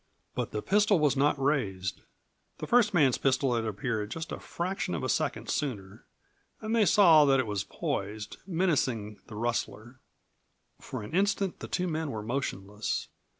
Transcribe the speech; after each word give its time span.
But 0.33 0.49
the 0.49 0.63
pistol 0.63 0.97
was 0.97 1.15
not 1.15 1.39
raised. 1.39 2.01
The 2.57 2.65
first 2.65 2.91
man's 2.91 3.19
pistol 3.19 3.53
had 3.53 3.65
appeared 3.65 4.09
just 4.09 4.31
a 4.31 4.39
fraction 4.39 4.95
of 4.95 5.03
a 5.03 5.09
second 5.09 5.47
sooner, 5.47 6.05
and 6.59 6.75
they 6.75 6.87
saw 6.87 7.23
that 7.25 7.39
it 7.39 7.45
was 7.45 7.63
poised, 7.63 8.37
menacing 8.47 9.19
the 9.27 9.35
rustler. 9.35 9.99
For 10.79 11.03
an 11.03 11.11
instant 11.13 11.59
the 11.59 11.67
two 11.67 11.87
men 11.87 12.09
were 12.09 12.23
motionless. 12.23 13.09